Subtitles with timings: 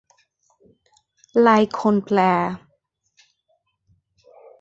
[1.43, 2.19] หลายคนแปล